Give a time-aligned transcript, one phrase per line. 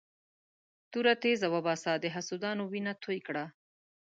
[0.91, 3.45] توره تېزه وباسه د حسودانو وینه توی کړه.